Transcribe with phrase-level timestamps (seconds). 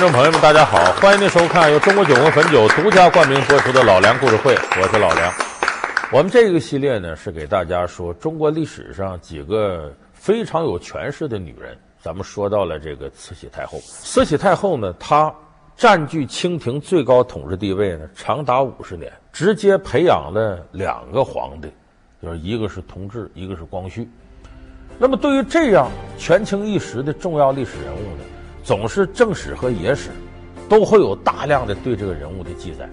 [0.00, 5.30] 观众朋友们，大家好，欢迎您收看由中国酒魂汾酒独家冠名播出的《老梁故事会》，我是老梁。
[6.10, 11.76] 我们这个系列呢，是给大家说中国历史上几个非常有权势的女人。
[12.00, 15.30] 咱们说到了这个慈禧太后，慈禧太后呢，她
[15.76, 21.70] 占据清廷最高统治地位呢，长达五十年，直接培养了两个皇帝，
[22.22, 24.08] 就是一个是同治，一个是光绪。
[24.98, 28.24] 那么，对于这样权倾一时的重要历史人物呢，
[28.62, 30.10] 总是正史和野史
[30.68, 32.88] 都会有大量的对这个人物的记载，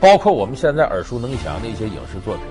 [0.00, 2.44] 包括我们现在耳熟能详的一些影视作品。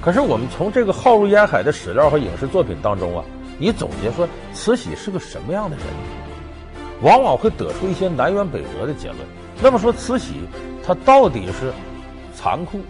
[0.00, 3.24] 可是，我们从这个浩如烟海的史料和影视作品当中啊，
[3.58, 5.86] 你总结说慈禧是个什么样的人，
[7.02, 9.18] 往往会得出一些南辕北辙的结论。
[9.62, 10.34] 那么说，慈禧
[10.84, 11.72] 她到底是
[12.34, 12.80] 残酷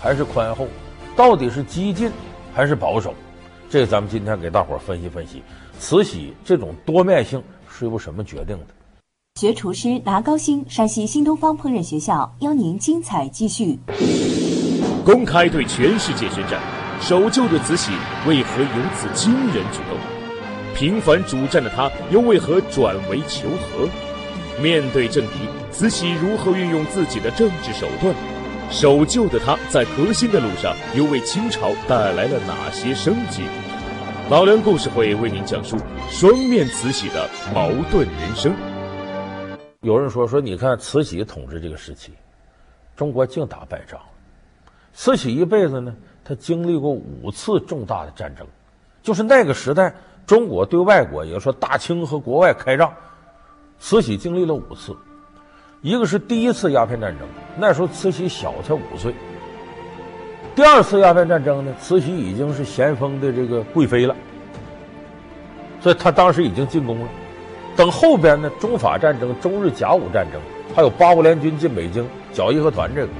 [0.00, 0.66] 还是宽厚？
[1.14, 2.10] 到底是激进
[2.52, 3.14] 还是保守？
[3.70, 5.42] 这个咱们今天给大伙儿分析分析，
[5.78, 7.42] 慈禧这种多面性
[7.78, 8.66] 是由什么决定的？
[9.38, 13.78] 学厨师拿高薪，山西新东方烹饪学校邀您精彩继续。
[15.04, 16.58] 公开对全世界宣战，
[17.02, 17.92] 守旧的慈禧
[18.26, 19.98] 为何有此惊人举动？
[20.74, 23.86] 平反主战的她又为何转为求和？
[24.62, 25.32] 面对政敌，
[25.70, 28.14] 慈禧如何运用自己的政治手段？
[28.70, 33.42] 守旧的她在革新的路上又为清朝带来了哪些生机？
[34.28, 35.76] 老梁故事会为您讲述
[36.10, 38.52] 双面慈禧的矛盾人生。
[39.82, 42.10] 有人说说，你看慈禧统治这个时期，
[42.96, 44.00] 中国净打败仗。
[44.92, 48.44] 慈禧一辈子呢，她经历过五次重大的战争，
[49.00, 49.94] 就是那个时代，
[50.26, 52.92] 中国对外国，也就说大清和国外开仗，
[53.78, 54.92] 慈禧经历了五次。
[55.82, 59.14] 一个是第一次鸦片战争，那时候慈禧小才五岁。
[60.56, 64.16] 第二次鸦片战争呢，慈禧已经是咸丰的这个贵妃了，
[65.82, 67.06] 所以她当时已经进宫了。
[67.76, 70.40] 等后边呢，中法战争、中日甲午战争，
[70.74, 73.12] 还有八国联军进北京剿义和团这个，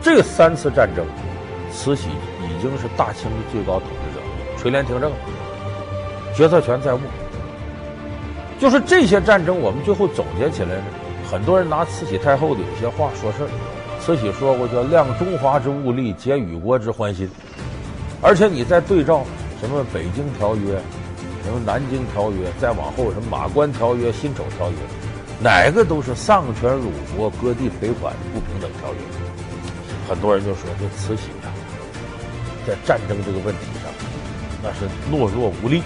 [0.00, 1.04] 这三次战争，
[1.72, 2.10] 慈禧
[2.44, 4.22] 已经是大清的最高统治者，
[4.56, 5.10] 垂帘听政，
[6.32, 7.00] 决策权在握。
[8.56, 10.84] 就是这些战争，我们最后总结起来呢。
[11.28, 13.48] 很多人拿慈禧太后的有些话说事儿，
[14.04, 17.26] 慈禧说过叫“量中华之物力，解与国之欢心”，
[18.20, 19.24] 而且你再对照
[19.58, 20.74] 什么《北京条约》、
[21.42, 24.76] 什么《南京条约》，再往后什么《马关条约》、《辛丑条约》，
[25.40, 29.00] 哪个都是丧权辱国、割地赔款不平等条约。
[30.06, 31.48] 很多人就说这慈禧呀，
[32.66, 33.90] 在战争这个问题上
[34.62, 35.82] 那是懦弱无力，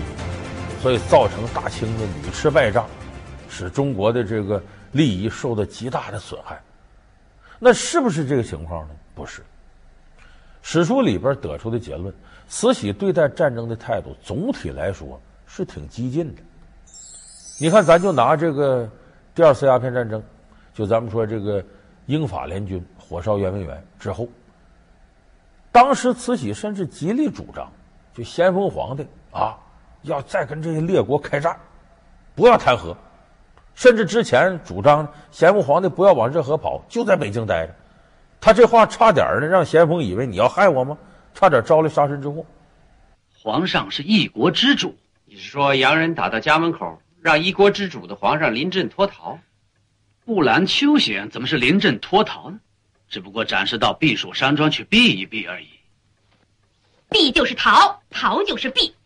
[0.82, 2.84] 所以造成大清的屡次败仗，
[3.48, 4.60] 使中国的这个。
[4.92, 6.58] 利益受到极大的损害，
[7.58, 8.94] 那是不是这个情况呢？
[9.14, 9.42] 不是。
[10.62, 12.14] 史书里边得出的结论，
[12.48, 16.42] 慈禧对待战争的态度总体来说是挺激进的。
[17.60, 18.88] 你看，咱就拿这个
[19.34, 20.22] 第二次鸦片战争，
[20.74, 21.64] 就咱们说这个
[22.06, 24.28] 英法联军火烧圆明园之后，
[25.72, 27.70] 当时慈禧甚至极力主张，
[28.14, 29.58] 就咸丰皇帝啊，
[30.02, 31.58] 要再跟这些列国开战，
[32.34, 32.96] 不要谈和。
[33.78, 37.76] 甚至之前主张咸丰皇帝不要往热河跑，就在北京待着。
[38.40, 40.98] 他这话差点呢，让咸丰以为你要害我吗？
[41.32, 42.44] 差点招来杀身之祸。
[43.40, 49.38] 皇上是一国之主，你是说洋人打到家门口，让一国之主的皇上临阵脱逃？
[50.24, 52.58] 木兰秋险怎么是临阵脱逃呢？
[53.08, 55.68] 只不过暂时到避暑山庄去避一避而已。
[57.10, 58.96] 避就是逃，逃就是避，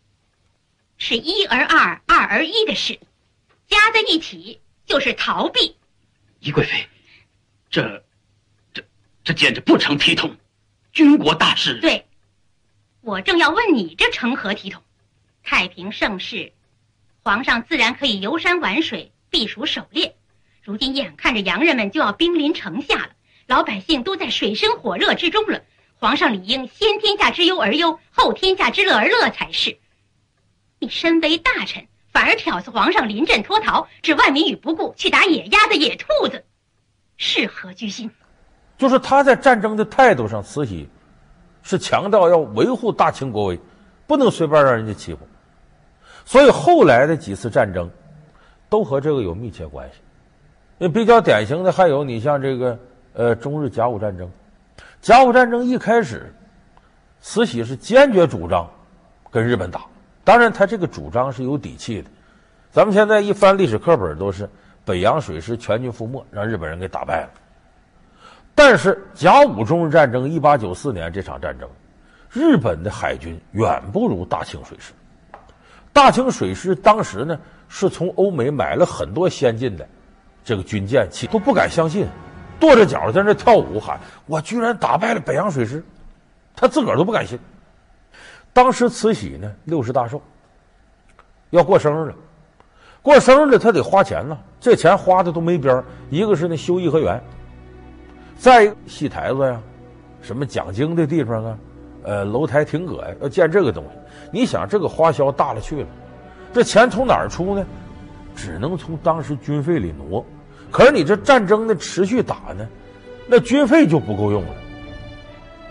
[0.97, 2.99] 是一而二，二而一的事，
[3.69, 4.61] 加在一起。
[4.87, 5.77] 就是逃避，
[6.41, 6.87] 宜贵妃，
[7.71, 8.05] 这、
[8.75, 8.85] 这、
[9.25, 10.37] 这简直不成体统。
[10.93, 12.07] 军国大事，对，
[13.01, 14.83] 我正要问你，这成何体统？
[15.43, 16.53] 太平盛世，
[17.23, 20.17] 皇上自然可以游山玩水、避暑狩猎。
[20.63, 23.11] 如今眼看着洋人们就要兵临城下了，
[23.47, 25.65] 老百姓都在水深火热之中了，
[25.97, 29.79] 皇上理应先天下之忧而忧，后天下之乐而乐才是。
[30.79, 31.89] 你身为大臣。
[32.13, 36.45] 反而挑唆皇上临阵脱逃，置万民于不顾，去打野鸭子、野兔子，
[37.17, 38.11] 是何居心？
[38.77, 40.89] 就是他在战争的态度上，慈禧
[41.63, 43.59] 是强调要维护大清国威，
[44.07, 45.21] 不能随便让人家欺负。
[46.27, 47.91] 所以后来的几次战争
[48.69, 49.99] 都和这个有密切关系。
[50.79, 52.79] 那比较典型的还有你像这个
[53.15, 54.31] 呃中日甲午战争，
[55.01, 56.35] 甲午战争一开始，
[57.21, 58.69] 慈禧是坚决主张
[59.31, 59.81] 跟日本打。
[60.25, 62.09] 当然，他这个主张是有底气的。
[62.71, 64.49] 咱们现在一翻历史课本，都是
[64.85, 67.31] 北洋水师全军覆没，让日本人给打败了。
[68.55, 71.69] 但是甲午中日战争一八九四年这场战争，
[72.31, 74.93] 日本的海军远不如大清水师。
[75.93, 77.39] 大清水师当时呢
[77.69, 79.87] 是从欧美买了很多先进的
[80.45, 82.07] 这个军舰都不敢相信，
[82.61, 85.85] 跺着脚在那跳舞喊：“我居然打败了北洋水师！”
[86.55, 87.39] 他自个儿都不敢信。
[88.53, 90.21] 当时慈禧呢六十大寿，
[91.51, 92.15] 要过生日了，
[93.01, 95.83] 过生日了他得花钱呐，这钱花的都没边。
[96.11, 97.23] 一个是那修颐和园，
[98.37, 99.61] 再一个戏台子呀，
[100.21, 101.59] 什么讲经的地方啊，
[102.05, 103.91] 呃，楼台亭阁呀，要建这个东西。
[104.31, 105.89] 你想这个花销大了去了，
[106.53, 107.65] 这钱从哪儿出呢？
[108.35, 110.25] 只能从当时军费里挪。
[110.71, 112.67] 可是你这战争的持续打呢，
[113.27, 114.55] 那军费就不够用了。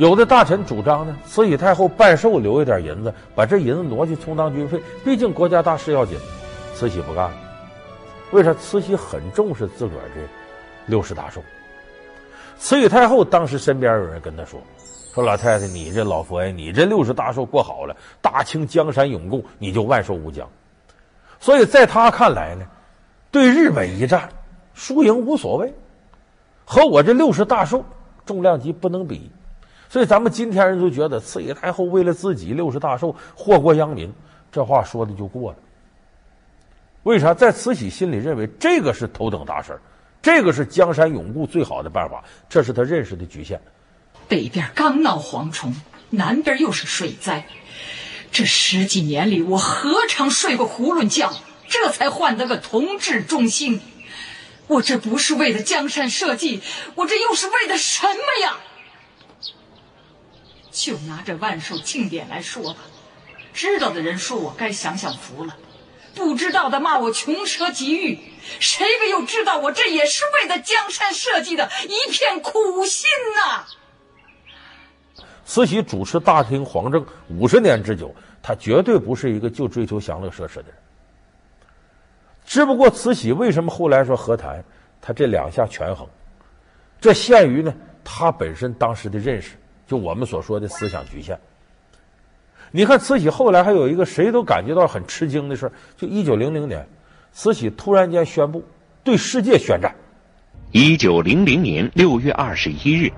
[0.02, 6.18] 有的大臣主张呢，慈禧太后拜寿留一点银子，把这银子挪去充当军费，毕竟国家大事要紧。
[6.74, 7.38] 慈禧不干了，
[8.32, 8.52] 为啥？
[8.56, 10.22] 慈禧很重视自个儿这
[10.88, 11.40] 六十大寿。
[12.58, 14.60] 慈禧太后当时身边有人跟她说。
[15.14, 20.50] 说老太太，你这老佛爷，你这六十大寿过好了，大清江山永固，你就万寿无疆。
[21.40, 22.66] 所以在他看来呢，
[23.30, 24.28] 对日本一战，
[24.74, 25.72] 输赢无所谓，
[26.66, 27.86] 和我这六十大寿
[28.26, 29.30] 重量级不能比。
[29.92, 34.10] 所以咱们今天人都觉得慈禧太后为了自己六十大寿祸国殃民，
[34.50, 35.58] 这话说的就过了。
[37.04, 37.34] 为啥？
[37.34, 39.78] 在慈禧心里认为这个是头等大事，
[40.22, 43.60] 这个是江山永固最好的办法，这是他认识的局限。
[44.30, 45.76] 北边刚闹蝗虫，
[46.10, 47.46] 南边又是水灾，
[48.32, 51.30] 这十几年里我何尝睡过囫囵觉？
[51.68, 53.82] 这才换得个同治中兴。
[54.68, 56.62] 我这不是为了江山社稷，
[56.96, 58.56] 我这又是为的什么呀？
[60.82, 62.80] 就拿这万寿庆典来说吧，
[63.54, 65.56] 知道的人说我该享享福了，
[66.16, 68.18] 不知道的骂我穷奢极欲。
[68.60, 73.64] 谁个又知道我这也是为了江山社稷的一片苦心呐？
[75.46, 78.12] 慈禧主持大清皇政五十年之久，
[78.42, 80.74] 她绝对不是一个就追求享乐奢侈的人。
[82.44, 84.64] 只不过慈禧为什么后来说和谈，
[85.00, 86.10] 她这两下权衡，
[87.00, 87.72] 这限于呢
[88.04, 89.52] 她本身当时的认识，
[89.92, 91.38] 就我们所说的思想局限。
[92.72, 96.88] 你看慈禧后来还有一个谁都感觉到很吃惊的事，就一九零零年，
[97.34, 98.64] 慈禧突然间宣布
[99.04, 99.94] 对世界宣战。
[100.72, 103.12] 一九零零年六月二十一日。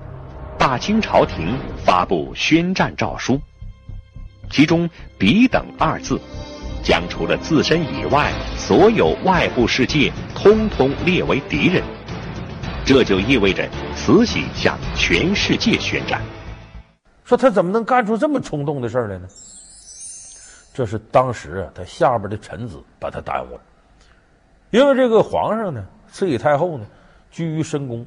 [0.58, 3.40] 大清朝廷发布宣战诏书，
[4.50, 6.18] 其中“彼等”二字，
[6.82, 11.84] 将除了自身以外所有外部世界通通列为敌人。
[12.84, 16.20] 这就意味着慈禧向全世界宣战。
[17.24, 19.26] 说他怎么能干出这么冲动的事来呢？
[20.74, 23.60] 这是当时啊，他下边的臣子把他耽误了，
[24.70, 26.84] 因为这个皇上呢，慈禧太后呢，
[27.30, 28.04] 居于深宫。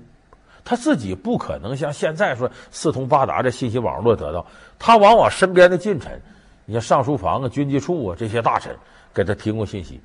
[0.66, 4.46] 他自己不可能像现在说四通八达的信息网络得到，
[4.78, 6.22] 他往往身边的近臣，
[6.66, 8.76] 你像上书房啊、军机处啊这些大臣
[9.14, 10.02] 给他提供信息，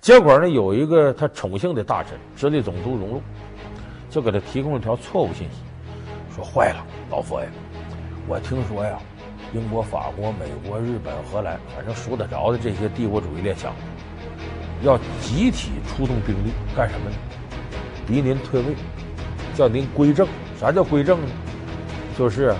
[0.00, 3.22] 结果呢，有一个他宠幸的大臣直隶总督荣禄，
[4.10, 7.48] 就给他提供了条错误信息，说坏了，老佛爷，
[8.28, 8.98] 我听说呀，
[9.54, 13.74] 英国、法国、美国、日本、荷兰，反正数得着的这些帝国主义列强，
[14.82, 17.16] 要集体出动兵力干什么呢？
[18.06, 18.74] 逼您退位。
[19.56, 20.28] 叫您归政，
[20.60, 21.28] 啥叫归政呢？
[22.18, 22.54] 就是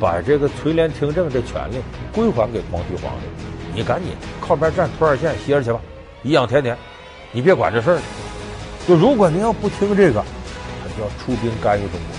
[0.00, 1.76] 把这个垂帘听政这权利
[2.12, 3.44] 归还给光绪皇帝。
[3.74, 5.78] 你赶紧靠边站，托二线歇着去吧，
[6.22, 6.76] 颐养天年，
[7.30, 8.00] 你别管这事儿。
[8.88, 10.24] 就如果您要不听这个，
[10.82, 12.16] 他就要出兵干预中国。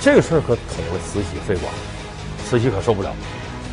[0.00, 1.72] 这个事儿可捅了慈禧肺管，
[2.42, 3.10] 慈禧可受不了。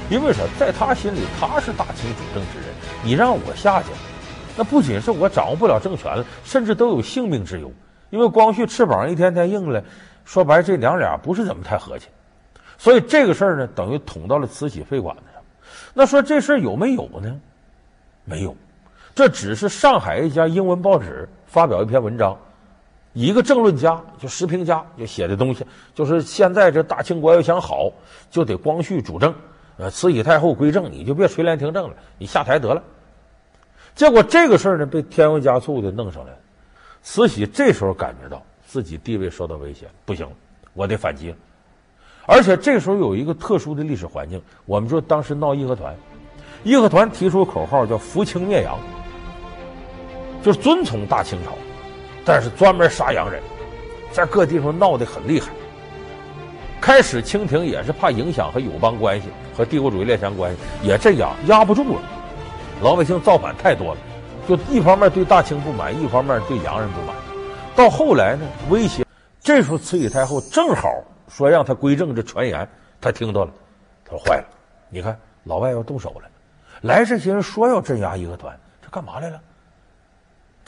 [0.10, 0.42] 因为啥？
[0.58, 2.68] 在他心里，他是大清主政之人，
[3.04, 3.90] 你让我下去，
[4.58, 7.72] 那不仅是我掌握不了政权了，甚至都有性命之忧。
[8.10, 9.84] 因为光绪翅膀一天天硬了，
[10.26, 12.08] 说白这娘俩不是怎么太和气，
[12.76, 15.44] 所以这个事儿呢，等于捅到了慈禧肺管子上。
[15.94, 17.40] 那说这事儿有没有呢？
[18.26, 18.56] 没有，
[19.14, 22.36] 这只是上海一家英文报纸发表一篇文章，
[23.13, 27.92] 一个政论家就时评家就写的东西，就是现在这大清国要想好，
[28.30, 29.34] 就得光绪主政，
[29.78, 32.82] 呃，慈禧太后归政，你就别垂帘听政了，你下台得了。
[33.96, 36.38] 结果这个事儿呢，被添油加醋的弄上来了。
[37.01, 40.28] 慈禧这时候感觉到自己地位受到威胁，不行，
[40.74, 41.36] 我得反击了。
[42.25, 45.96] 而且这时候有一个特殊的历史环境，我们说当时闹义和团，
[46.63, 48.78] 义和团提出口号叫“扶清灭洋”，
[50.44, 51.54] 就是遵从大清朝，
[52.30, 53.42] 但是专门杀洋人，
[54.12, 55.52] 在各地方闹得很厉害。
[56.80, 62.02] 开始清廷也是怕影响和友邦关系和帝国主义列强关系，也镇压压不住了，
[62.84, 64.02] 老百姓造反太多了。
[64.48, 67.16] 就一方面对大清不满，一方面对洋人不满，
[67.76, 69.04] 到后来呢，威胁。
[69.40, 72.70] 这时候慈禧太后正好说让他归正，这传言
[73.02, 73.52] 他听到了，
[74.06, 74.46] 他说坏了，
[74.92, 76.30] 你看老外要动手了，
[76.82, 79.42] 来这些人说要镇压义和团，这干嘛来了？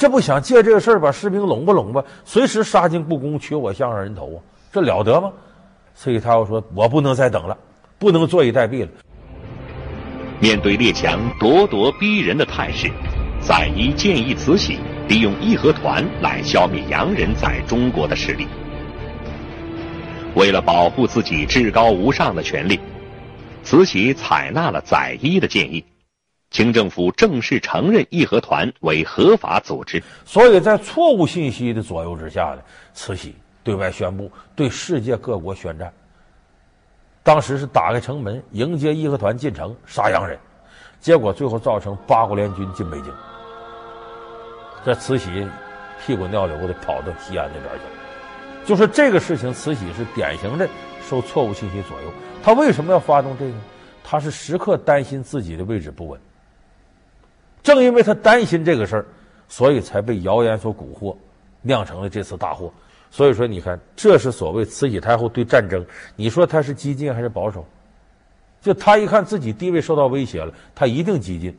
[0.01, 4.41] 这不想借这个事儿把士兵拢吧拢吧，随时杀进故宫取我项上人头啊！
[4.74, 5.31] 这了得吗？
[5.93, 7.55] 慈禧太后说：“我不能再等了，
[8.00, 8.88] 不能坐以待毙了。”
[10.41, 12.89] 面对列强咄咄逼人的态势，
[13.39, 18.48] 载漪建议慈禧利用义和团来消灭洋人在中国的势力。
[20.34, 22.79] 为了保护自己至高无上的权力，
[23.62, 25.86] 慈禧采纳了载漪的建议。
[26.51, 32.62] 清政府正式承认义和团为合法组织，所以在错误信息的左右之下呢，
[32.93, 35.91] 慈禧对外宣布对世界各国宣战。
[37.24, 40.38] 当时是打开城门迎接义和团进城杀洋人，
[41.00, 43.13] 结果最后造成八国联军进北京。
[44.84, 45.48] 这慈禧
[46.03, 50.67] 屁滚尿流的跑到西安那边去了，就是这个事情，慈禧是典型的
[51.08, 52.12] 受错误信息左右。
[52.43, 53.53] 他为什么要发动这个？
[54.03, 56.20] 他是时刻担心自己的位置不稳。
[57.63, 59.06] 正因为他担心这个事儿，
[59.48, 61.15] 所以才被谣言所蛊惑，
[61.62, 62.72] 酿成了这次大祸。
[63.12, 67.65] 所以说，你看，这是所谓慈禧太后对战争，你说她是激进还是保守？
[68.62, 71.51] 就她一看自己地位受到威胁了，她一定激进；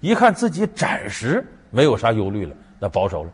[0.00, 3.30] 一看自己暂时没有啥忧虑了，那保守了。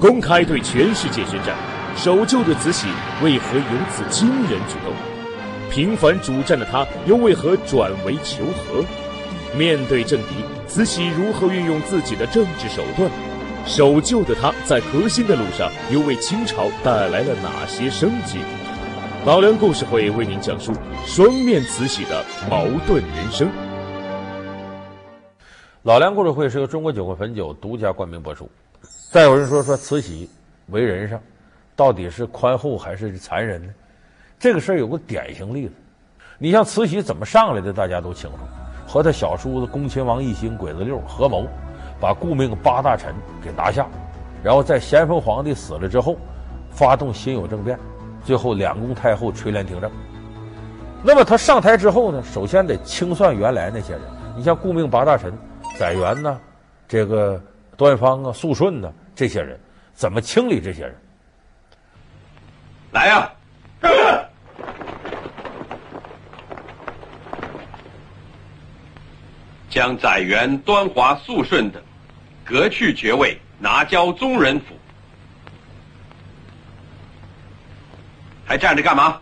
[0.00, 1.56] 公开对全世界宣战，
[1.96, 2.86] 守旧的慈禧
[3.22, 4.94] 为何有此惊人举动？
[5.68, 8.84] 频繁主战的她又为何转为求和？
[9.56, 13.10] 面对政敌，慈禧如何运用自己的政治手段？
[13.66, 18.38] 守旧的她在革新的路上又为清朝带来了哪些生机？
[19.26, 20.72] 老梁故事会为您讲述
[21.04, 23.50] 双面慈禧的矛盾人生。
[25.82, 28.50] 老梁故事会是由中国酒会汾酒独家冠名播出。
[29.10, 30.30] 再有人说说慈禧
[30.68, 31.20] 为人上
[31.76, 33.72] 到底是宽厚还是残忍呢？
[34.38, 35.74] 这个事儿有个典型例子，
[36.38, 38.38] 你像慈禧怎么上来的，大家都清楚。
[38.90, 41.46] 和他小叔子恭亲王奕欣、鬼子六合谋，
[42.00, 43.86] 把顾命八大臣给拿下，
[44.42, 46.16] 然后在咸丰皇帝死了之后，
[46.72, 47.78] 发动辛酉政变，
[48.24, 49.88] 最后两宫太后垂帘听政。
[51.04, 54.02] 那么他上台之后呢，首先得清算原来那些人。
[54.36, 55.32] 你像顾命八大臣，
[55.78, 56.36] 载垣呐，
[56.88, 57.40] 这个
[57.76, 59.56] 端方啊、肃顺呐，这些人
[59.94, 60.96] 怎么清理这些人？
[62.90, 63.30] 来呀、
[63.82, 63.88] 啊！
[69.70, 71.80] 将载元、端华、肃顺等
[72.44, 74.74] 革去爵位，拿交宗人府。
[78.44, 79.16] 还站着干嘛？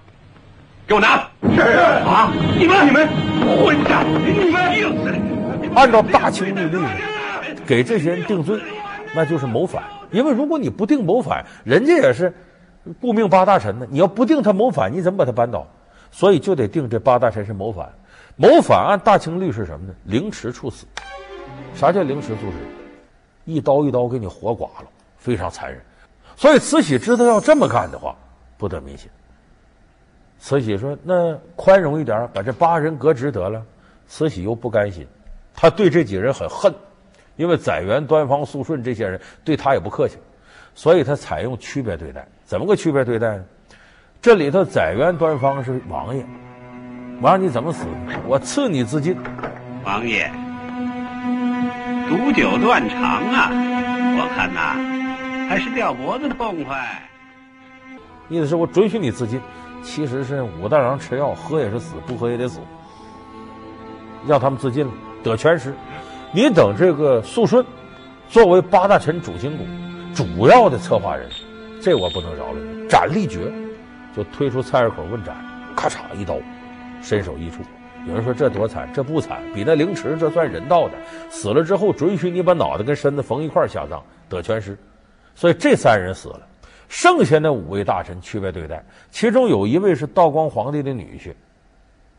[0.87, 1.29] 给我拿！
[1.55, 3.07] 是啊，你们你们
[3.63, 4.07] 混蛋！
[4.25, 6.83] 你们按照大清律例，
[7.67, 8.59] 给这些人定罪，
[9.15, 9.83] 那就是谋反。
[10.11, 12.33] 因为如果你不定谋反，人家也是
[13.03, 13.87] 顾命八大臣呢。
[13.91, 15.67] 你要不定他谋反，你怎么把他扳倒？
[16.11, 17.93] 所以就得定这八大臣是谋反。
[18.41, 19.95] 谋反按大清律是什么呢？
[20.05, 20.87] 凌迟处死。
[21.75, 22.57] 啥叫凌迟处死？
[23.45, 25.81] 一刀一刀给你活剐了，非常残忍。
[26.37, 28.15] 所以慈禧知道要这么干的话，
[28.57, 29.11] 不得民心。
[30.39, 33.61] 慈禧说：“那宽容一点，把这八人革职得了。”
[34.07, 35.05] 慈禧又不甘心，
[35.53, 36.73] 他对这几人很恨，
[37.35, 40.17] 因为载垣、端方、肃顺这些人对他也不客气，
[40.77, 42.25] 所以他采用区别对待。
[42.45, 43.45] 怎么个区别对待呢？
[44.23, 46.25] 这里头载垣、端方是王爷。
[47.21, 47.85] 我让你怎么死？
[48.27, 49.17] 我赐你自尽。
[49.85, 50.31] 王爷，
[52.09, 53.51] 毒酒断肠啊！
[53.51, 57.03] 我看呐，还是吊脖子痛快。
[58.29, 59.41] 意思是我准许你自尽，
[59.83, 62.61] 其实是武大郎吃药，喝也是死，不喝也得死。
[64.27, 64.93] 让他们自尽了，
[65.25, 65.75] 得全尸。
[66.33, 67.65] 你等这个肃顺，
[68.29, 69.65] 作为八大臣主心骨，
[70.15, 71.29] 主要的策划人，
[71.83, 72.89] 这我不能饶了你。
[72.89, 73.51] 斩立决，
[74.15, 75.35] 就推出菜市口问斩，
[75.75, 76.37] 咔嚓一刀。
[77.03, 77.63] 身首异处，
[78.07, 80.95] 有人说这多惨，这不惨，比那凌迟这算人道的。
[81.31, 84.77] 死了之后，准许你把脑袋跟身子缝一块下葬，得全尸。
[85.35, 86.47] 所以这三人死了，
[86.89, 91.33] 剩下那五位大臣区别对待，其中有一位是道光皇帝的女婿，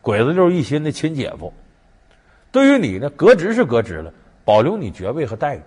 [0.00, 1.52] 鬼子六一心的亲姐夫。
[2.50, 4.12] 对于你呢，革职是革职了，
[4.44, 5.60] 保留你爵位和待遇。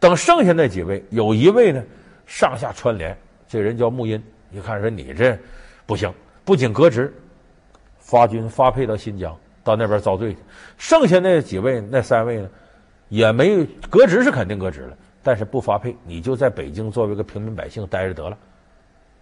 [0.00, 1.82] 等剩下那几位，有一位呢，
[2.26, 3.16] 上下串联，
[3.48, 5.38] 这人叫穆音，一看说你这
[5.86, 6.12] 不行，
[6.44, 7.12] 不仅革职。
[8.08, 10.38] 发军发配到新疆，到那边遭罪去。
[10.78, 12.48] 剩下那几位，那三位呢，
[13.10, 18.38] 也没革职是肯定革职了，但是不发配，你就在北京作为一个平民百姓待着得了，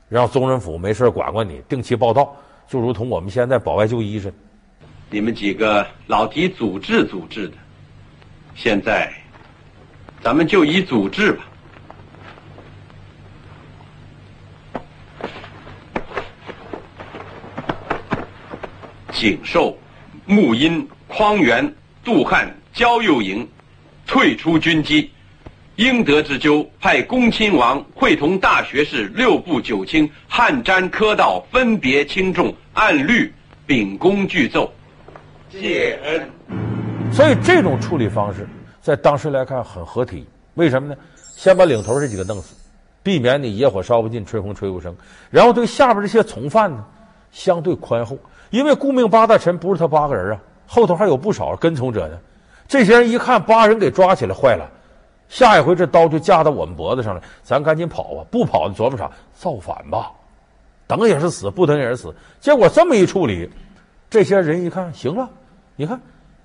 [0.09, 2.33] 让宗人府没事管管你，定期报到，
[2.69, 4.35] 就如同我们现在保外就医似的。
[5.11, 7.57] 你们几个老提组织组织的，
[8.55, 9.13] 现在
[10.23, 11.45] 咱们就以组织吧。
[19.17, 19.77] 谨受
[20.27, 23.49] 穆音、匡源、杜汉、焦佑营
[24.07, 25.11] 退出军机，
[25.77, 33.33] 应得之咎，派恭亲王会同大学士六部九卿，汉詹科道分别轻重，按律
[33.67, 34.71] 秉公具奏，
[35.51, 36.31] 谢恩。
[37.11, 38.47] 所以这种处理方式
[38.83, 40.27] 在当时来看很合体。
[40.55, 40.97] 为什么呢？
[41.37, 42.55] 先把领头这几个弄死，
[43.03, 44.95] 避免你野火烧不尽，春风吹又生。
[45.31, 46.85] 然后对下边这些从犯呢，
[47.31, 48.19] 相对宽厚，
[48.51, 52.19] 因为顾命八大臣不是他八个人啊，后头还有不少跟从者呢。
[52.69, 54.69] 这些人一看八人给抓起来，坏了。
[55.29, 58.25] 下一回这刀就架到我们脖子上了，咱赶紧跑吧！
[58.31, 59.11] 不跑，你琢磨啥？
[59.35, 60.13] 造反吧！
[60.87, 62.15] 等也是死，不等也是死。
[62.39, 63.51] 结果这么一处理，
[64.09, 65.29] 这些人一看，行了，
[65.75, 66.01] 你看，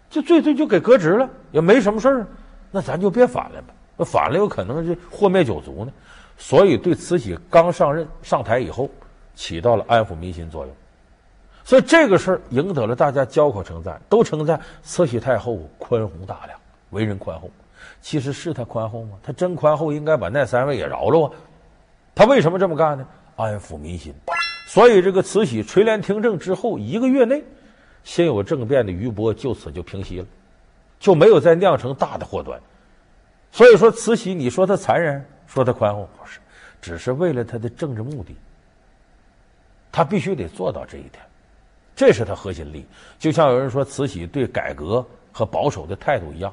[0.10, 2.27] 这罪罪就给革职了，也没什么事儿，
[2.72, 3.74] 那咱就别反了吧。
[3.98, 5.91] 那反了有可能是祸灭九族呢。
[6.38, 8.89] 所以对慈禧刚上任上台以后，
[9.36, 10.75] 起到了安抚民心作用。
[11.71, 16.59] 所以这个事儿赢得了大家交口称赞，都称赞慈禧太后宽宏大量，
[16.89, 17.49] 为人宽厚。
[18.01, 19.17] 其实是他宽厚吗？
[19.23, 21.31] 他真宽厚，应该把那三位也饶了啊！
[22.13, 23.07] 他为什么这么干呢？
[23.37, 24.13] 安抚民心。
[24.67, 27.41] 所以这个慈禧垂帘听政之后一个月内，
[28.03, 30.25] 先有政变的余波就此就平息了，
[30.99, 32.59] 就没有再酿成大的祸端。
[33.49, 36.41] 所以说，慈禧，你说他残忍，说他宽厚，不是，
[36.81, 38.35] 只是为了他的政治目的，
[39.89, 41.23] 他必须得做到这一点，
[42.01, 42.86] 这是他核心利益。
[43.20, 46.51] 就像有人说，慈禧对改革和保守的态度一样。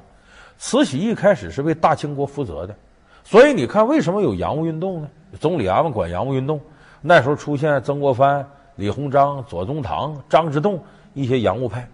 [0.59, 2.77] 慈禧一开始是为大清国负责的，
[3.25, 5.09] 所以你看，为什么有洋务运动呢？
[5.41, 6.61] 总理衙门管洋务运动，
[7.01, 10.79] 那时候出现曾国藩、李鸿章、左宗棠、张之洞
[11.15, 11.89] 一些洋务派，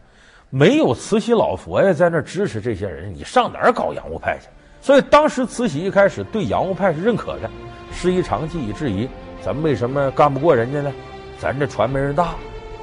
[0.50, 4.48] 没有慈禧老佛爷在那支持这些人，你上哪儿搞洋务派去？
[4.80, 7.48] 所以当时慈禧一开始对洋务派是认可的，
[7.92, 9.08] 师夷长技以制夷，
[9.44, 10.92] 咱们为什么干不过人家呢？
[11.38, 12.34] 咱这船没人大，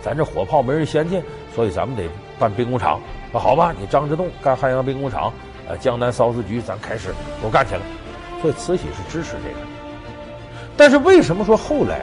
[0.04, 1.22] 咱这火炮没人先进，
[1.56, 2.04] 所以咱们得
[2.40, 3.00] 办兵工厂。
[3.32, 5.32] 那好吧，你张之洞干汉阳兵工厂。
[5.80, 7.82] 江南缎丝局，咱开始都干起来，
[8.42, 9.66] 所以慈禧是支持这个。
[10.76, 12.02] 但是为什么说后来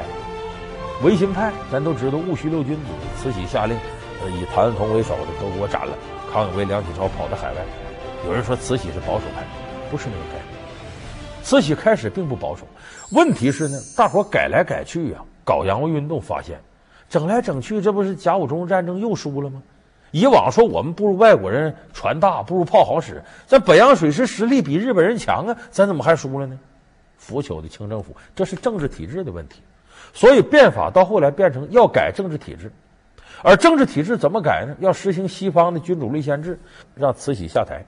[1.03, 2.83] 维新派，咱都知道戊戌六君子，
[3.21, 3.77] 慈禧下令，
[4.23, 5.93] 呃，以谭嗣同为首的都给我斩了。
[6.33, 7.57] 康有为、梁启超跑到海外。
[8.27, 9.43] 有人说慈禧是保守派，
[9.91, 11.43] 不是那个概念。
[11.43, 12.63] 慈禧开始并不保守，
[13.11, 16.59] 问题是呢，大伙改来改去啊，搞洋务运动，发现
[17.09, 19.63] 整来整去，这不是甲午中日战争又输了吗？
[20.11, 26.59] 以往说我们不如外国人船大，不如炮好使，咱北洋水师实力比日本人强啊，咱怎么还输了呢？
[27.19, 29.61] 腐朽的清政府，这是政治体制的问题。
[30.15, 32.73] 所以变法到后来变成要改政治体制，
[33.43, 34.75] 而政治体制怎么改呢？
[34.81, 36.59] 要实行西方的君主立宪制，
[36.95, 37.85] 让慈禧下台。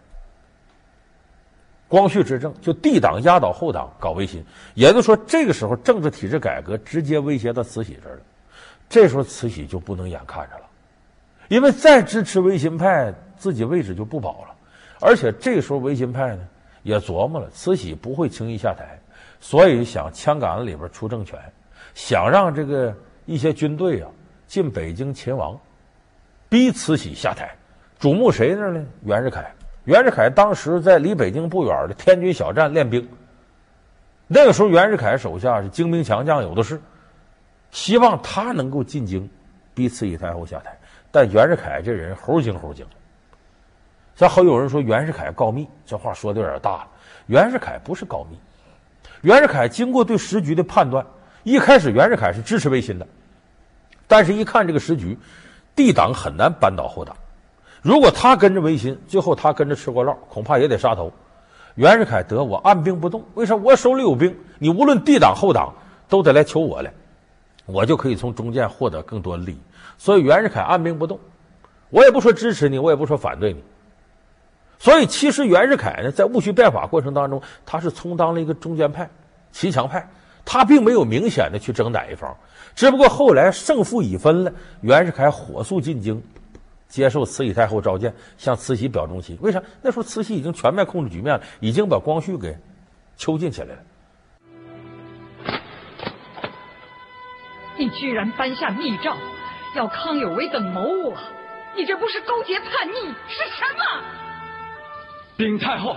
[1.89, 8.23] 光绪执政就帝党压倒后党，搞维新，也就是说这个时候政治体制改革直接威胁到慈禧这儿了。
[8.91, 10.65] 这时候慈禧就不能眼看着了。
[11.49, 14.55] 因为再支持维新派，自己位置就不保了。
[15.01, 16.47] 而且这时候维新派呢
[16.83, 19.01] 也琢磨了，慈禧不会轻易下台，
[19.41, 21.39] 所以想枪杆子里边出政权，
[21.95, 24.09] 想让这个一些军队啊
[24.47, 25.59] 进北京勤王，
[26.49, 27.51] 逼慈禧下台。
[27.99, 28.85] 瞩目谁那儿呢？
[29.05, 29.51] 袁世凯。
[29.85, 33.09] 袁世凯当时在离北京不远的天津小站练兵。
[34.27, 36.81] 那个时候袁世凯手下是精兵强将有的是，
[37.71, 39.29] 希望他能够进京，
[39.75, 40.77] 逼慈禧太后下台。
[41.11, 42.87] 但袁世凯这人猴精猴精，
[44.15, 46.89] 像好有人说袁世凯告密，这话说的有点大了。
[47.27, 48.39] 袁世凯不是告密，
[49.23, 51.05] 袁世凯经过对时局的判断，
[51.43, 53.07] 一开始袁世凯是支持维新的，
[54.07, 55.19] 但是一看这个时局，
[55.75, 57.17] 帝党很难扳倒后党。
[57.83, 61.13] 如果他跟着维新，最后他跟着吃过烙，恐怕也得杀头。
[61.77, 63.55] 袁世凯得我按兵不动，为啥？
[63.57, 65.75] 我手里有兵，你无论帝党后党
[66.09, 66.93] 都得来求我来，
[67.73, 69.61] 我就可以从中间获得更多利益。
[69.99, 71.19] 所以袁世凯按兵不动，
[71.91, 73.63] 我也不说支持你，我也不说反对你。
[74.79, 79.11] 所以其实袁世凯呢，在戊戌变法过程当中，他是充当了一个中间派、
[79.53, 80.09] 骑墙派，
[80.45, 82.35] 他并没有明显的去争哪一方。
[82.75, 86.23] 只不过后来胜负已分了，袁世凯火速进京，
[86.89, 89.37] 接受慈禧太后召见，向慈禧表忠心。
[89.43, 89.63] 为啥？
[89.83, 92.57] 那时候慈禧已经全面控制局面了，已经把光绪给
[93.19, 93.83] 囚禁起来了。
[97.81, 99.17] 你居然颁下密诏！
[99.75, 101.17] 要康有为等谋我，
[101.75, 103.83] 你这不是勾结叛逆是什么？
[105.39, 105.97] 禀太后，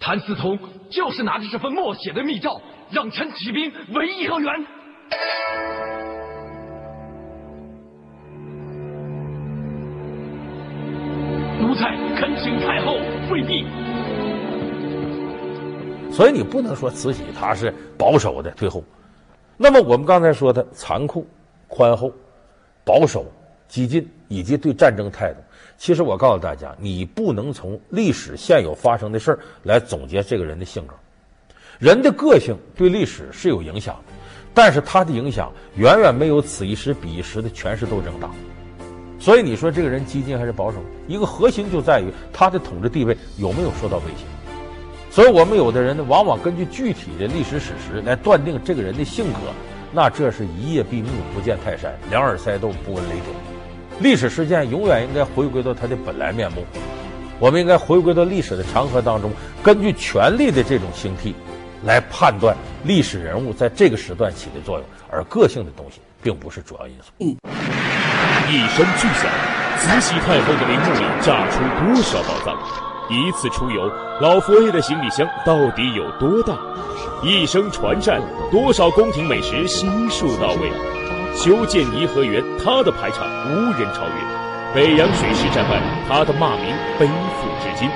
[0.00, 4.66] 谭嗣同就是拿着这份默写的密诏，让臣起兵围颐和园。
[11.60, 12.96] 奴才恳请太后
[13.28, 13.66] 惠帝。
[16.10, 18.82] 所以你不能说慈禧她是保守的退后。
[19.56, 21.26] 那么我们刚才说的残酷、
[21.68, 22.12] 宽厚。
[22.84, 23.26] 保守、
[23.66, 25.40] 激进以及对战争态度，
[25.76, 30.94] 其实我告诉大家，你不能从历史现有发生的事儿来总结这个人的性格。
[31.80, 34.12] 人的个性对历史是有影响的，
[34.54, 38.30] 但是他的影响远远没有此一时彼一时的权势斗争大。
[39.18, 40.78] 所以你说这个人激进还是保守？
[41.08, 44.24] 一个核心就在于他的统治地位有没有受到威胁。
[45.16, 49.38] 所以我们有的人呢，往往根据具体的历史史实来断定这个人的性格，
[49.90, 53.32] 那这是一叶闭目不见泰山，两耳塞豆不闻雷霆。
[53.98, 56.66] 历史事件永远应该回归到它的本来面目。
[57.38, 59.30] 我们应该回归到历史的长河当中，
[59.62, 61.34] 根据权力的这种兴替，
[61.86, 67.10] 来判断历史人物在这个时段起的作用，而个性的东西并不是主要因素。
[67.24, 69.30] 一声巨响，
[69.78, 72.85] 慈禧太后的陵墓里炸出多少宝藏？
[73.08, 73.90] 一次出游，
[74.20, 76.58] 老佛爷的行李箱到底有多大？
[77.22, 80.70] 一生传战，多少宫廷美食悉数到位？
[81.34, 84.74] 修建颐和园，他的排场无人超越。
[84.74, 87.88] 北洋水师战败，他的骂名背负至今。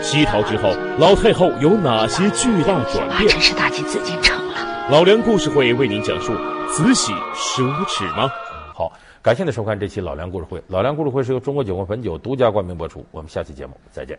[0.00, 3.28] 西逃之后，老太后有哪些巨大转变？
[3.28, 4.54] 真是大进紫禁城了。
[4.90, 6.32] 老梁故事会为您讲述：
[6.70, 8.30] 慈禧奢侈吗？
[8.74, 10.62] 好，感谢您收看这期老梁故事会。
[10.68, 13.04] 老梁故事会是由中国酒国汾酒独家冠名播出。
[13.10, 14.16] 我们下期节目再见。